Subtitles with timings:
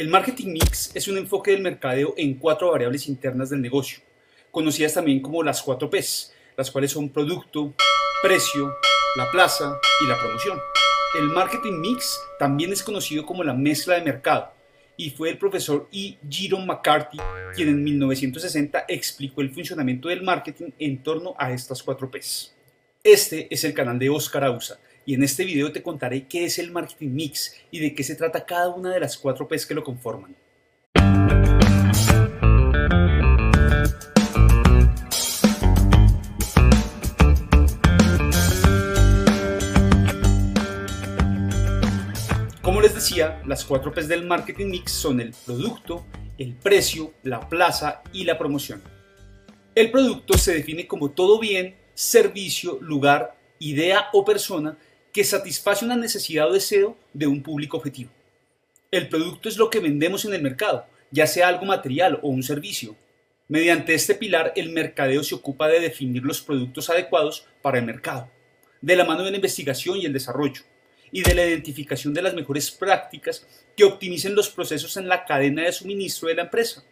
[0.00, 3.98] El marketing mix es un enfoque del mercadeo en cuatro variables internas del negocio,
[4.50, 7.74] conocidas también como las cuatro Ps, las cuales son producto,
[8.22, 8.72] precio,
[9.18, 10.58] la plaza y la promoción.
[11.18, 14.50] El marketing mix también es conocido como la mezcla de mercado
[14.96, 16.16] y fue el profesor E.
[16.26, 17.18] Giron McCarthy
[17.54, 22.54] quien en 1960 explicó el funcionamiento del marketing en torno a estas cuatro Ps.
[23.04, 26.58] Este es el canal de Oscar Ausa y en este video te contaré qué es
[26.58, 29.74] el marketing mix y de qué se trata cada una de las cuatro P's que
[29.74, 30.36] lo conforman.
[42.62, 46.06] Como les decía, las cuatro P's del marketing mix son el producto,
[46.38, 48.82] el precio, la plaza y la promoción.
[49.74, 54.76] El producto se define como todo bien, servicio, lugar, idea o persona
[55.12, 58.10] que satisface una necesidad o deseo de un público objetivo.
[58.90, 62.42] El producto es lo que vendemos en el mercado, ya sea algo material o un
[62.42, 62.96] servicio.
[63.48, 68.30] Mediante este pilar, el mercadeo se ocupa de definir los productos adecuados para el mercado,
[68.80, 70.62] de la mano de la investigación y el desarrollo,
[71.12, 75.62] y de la identificación de las mejores prácticas que optimicen los procesos en la cadena
[75.64, 76.84] de suministro de la empresa.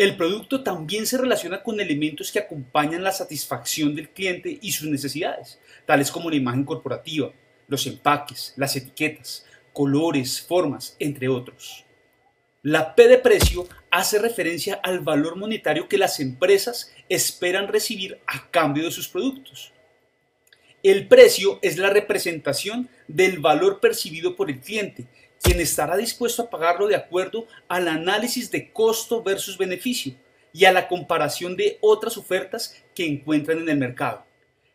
[0.00, 4.88] El producto también se relaciona con elementos que acompañan la satisfacción del cliente y sus
[4.88, 7.30] necesidades, tales como la imagen corporativa,
[7.68, 11.84] los empaques, las etiquetas, colores, formas, entre otros.
[12.62, 18.50] La P de precio hace referencia al valor monetario que las empresas esperan recibir a
[18.50, 19.74] cambio de sus productos.
[20.82, 25.04] El precio es la representación del valor percibido por el cliente
[25.42, 30.14] quien estará dispuesto a pagarlo de acuerdo al análisis de costo versus beneficio
[30.52, 34.24] y a la comparación de otras ofertas que encuentran en el mercado.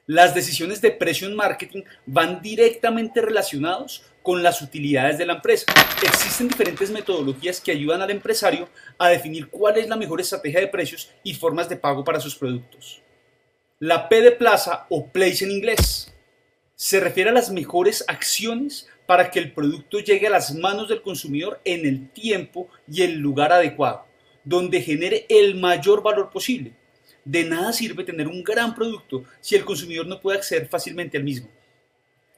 [0.07, 5.65] Las decisiones de precio en marketing van directamente relacionados con las utilidades de la empresa.
[6.03, 10.67] Existen diferentes metodologías que ayudan al empresario a definir cuál es la mejor estrategia de
[10.67, 13.01] precios y formas de pago para sus productos.
[13.79, 16.13] La P de plaza o place en inglés
[16.75, 21.01] se refiere a las mejores acciones para que el producto llegue a las manos del
[21.01, 24.05] consumidor en el tiempo y el lugar adecuado,
[24.43, 26.73] donde genere el mayor valor posible.
[27.23, 31.23] De nada sirve tener un gran producto si el consumidor no puede acceder fácilmente al
[31.23, 31.49] mismo.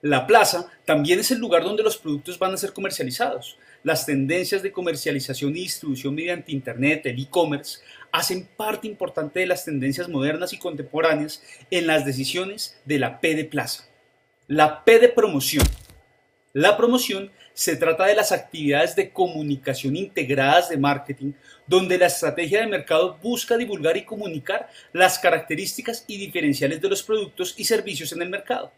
[0.02, 3.58] La plaza también es el lugar donde los productos van a ser comercializados.
[3.84, 7.80] Las tendencias de comercialización y distribución mediante Internet, el e-commerce,
[8.12, 11.42] hacen parte importante de las tendencias modernas y contemporáneas
[11.72, 13.90] en las decisiones de la P de plaza.
[14.48, 15.66] La P de promoción
[16.54, 21.34] la promoción se trata de las actividades de comunicación integradas de marketing,
[21.66, 27.04] donde la estrategia de mercado busca divulgar y comunicar las características y diferenciales de los
[27.04, 28.72] productos y servicios en el mercado.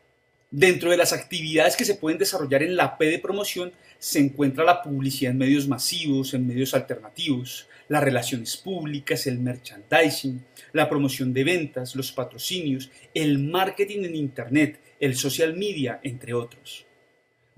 [0.51, 4.63] Dentro de las actividades que se pueden desarrollar en la P de promoción se encuentra
[4.63, 10.43] la publicidad en medios masivos, en medios alternativos, las relaciones públicas, el merchandising,
[10.73, 16.88] la promoción de ventas, los patrocinios, el marketing en Internet, el social media, entre otros.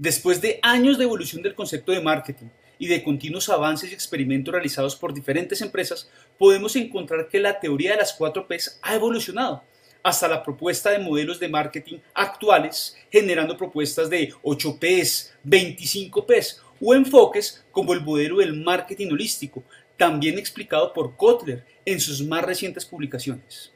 [0.02, 2.48] Después de años de evolución del concepto de marketing
[2.80, 7.92] y de continuos avances y experimentos realizados por diferentes empresas, podemos encontrar que la teoría
[7.92, 9.62] de las 4 Ps ha evolucionado
[10.02, 16.64] hasta la propuesta de modelos de marketing actuales, generando propuestas de 8 Ps, 25 Ps
[16.82, 19.64] o enfoques como el modelo del marketing holístico,
[19.98, 23.72] también explicado por Kotler en sus más recientes publicaciones.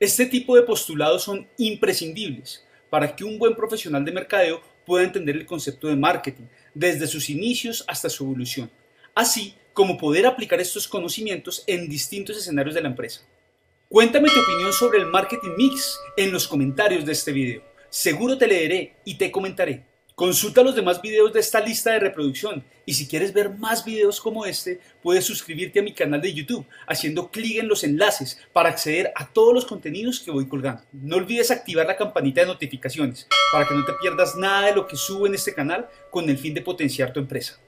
[0.00, 5.36] Este tipo de postulados son imprescindibles para que un buen profesional de mercadeo pueda entender
[5.36, 8.70] el concepto de marketing desde sus inicios hasta su evolución,
[9.14, 13.20] así como poder aplicar estos conocimientos en distintos escenarios de la empresa.
[13.88, 17.62] Cuéntame tu opinión sobre el marketing mix en los comentarios de este video.
[17.90, 19.84] Seguro te leeré y te comentaré.
[20.16, 24.18] Consulta los demás videos de esta lista de reproducción y si quieres ver más videos
[24.18, 28.70] como este, puedes suscribirte a mi canal de YouTube haciendo clic en los enlaces para
[28.70, 30.82] acceder a todos los contenidos que voy colgando.
[30.90, 34.86] No olvides activar la campanita de notificaciones para que no te pierdas nada de lo
[34.86, 37.60] que subo en este canal con el fin de potenciar tu empresa.